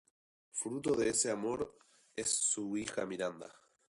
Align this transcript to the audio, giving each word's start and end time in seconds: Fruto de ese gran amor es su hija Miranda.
Fruto 0.53 0.95
de 0.95 1.09
ese 1.09 1.27
gran 1.27 1.39
amor 1.41 1.77
es 2.15 2.31
su 2.31 2.75
hija 2.75 3.05
Miranda. 3.05 3.53